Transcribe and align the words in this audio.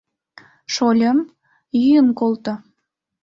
—Шольым, 0.73 1.19
йӱын 1.83 2.07
колто. 2.19 2.53